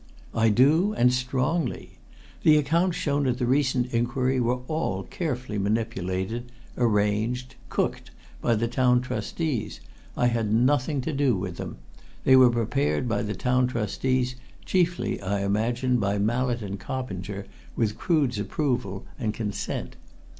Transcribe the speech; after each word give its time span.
"I 0.33 0.49
do 0.49 0.93
and 0.93 1.13
strongly! 1.13 1.99
The 2.41 2.57
accounts 2.57 2.97
shown 2.97 3.27
at 3.27 3.37
the 3.37 3.45
recent 3.45 3.93
inquiry 3.93 4.39
were 4.39 4.61
all 4.67 5.03
carefully 5.03 5.59
manipulated, 5.59 6.51
arranged, 6.75 7.53
cooked 7.69 8.09
by 8.41 8.55
the 8.55 8.67
Town 8.67 9.01
Trustees. 9.01 9.79
I 10.17 10.25
had 10.25 10.51
nothing 10.51 11.01
to 11.01 11.13
do 11.13 11.35
with 11.37 11.57
them. 11.57 11.77
They 12.23 12.35
were 12.35 12.49
prepared 12.49 13.07
by 13.07 13.21
the 13.21 13.35
Town 13.35 13.67
Trustees, 13.67 14.37
chiefly, 14.65 15.21
I 15.21 15.45
imagine, 15.45 15.97
by 15.97 16.17
Mallett 16.17 16.63
and 16.63 16.79
Coppinger, 16.79 17.45
with 17.75 17.99
Crood's 17.99 18.39
approval 18.39 19.05
and 19.19 19.35
consent. 19.35 19.97